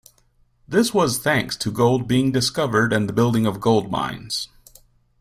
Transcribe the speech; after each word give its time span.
This 0.67 0.95
was 0.95 1.19
thanks 1.19 1.55
to 1.57 1.69
gold 1.69 2.07
being 2.07 2.31
discovered 2.31 2.91
and 2.91 3.07
the 3.07 3.13
building 3.13 3.45
of 3.45 3.61
gold 3.61 3.91
mines. 3.91 4.49